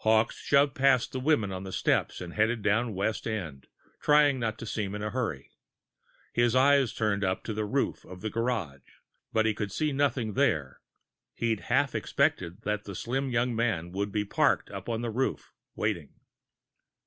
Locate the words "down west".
2.60-3.26